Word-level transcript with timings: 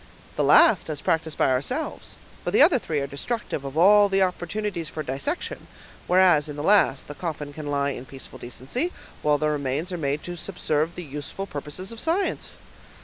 "The 0.35 0.43
last, 0.43 0.89
as 0.89 0.99
practiced 0.99 1.37
by 1.37 1.51
ourselves, 1.51 2.15
for 2.43 2.49
the 2.49 2.63
other 2.63 2.79
three 2.79 2.99
are 3.01 3.05
destructive 3.05 3.63
of 3.63 3.77
all 3.77 4.09
the 4.09 4.23
opportunities 4.23 4.89
for 4.89 5.03
dissection; 5.03 5.67
whereas, 6.07 6.49
in 6.49 6.55
the 6.55 6.63
last, 6.63 7.07
the 7.07 7.13
coffin 7.13 7.53
can 7.53 7.67
lie 7.69 7.91
in 7.91 8.05
peaceful 8.07 8.39
decency, 8.39 8.91
while 9.21 9.37
the 9.37 9.51
remains 9.51 9.91
are 9.91 9.99
made 9.99 10.23
to 10.23 10.35
subserve 10.35 10.95
the 10.95 11.03
useful 11.03 11.45
purposes 11.45 11.91
of 11.91 11.99
science. 11.99 12.57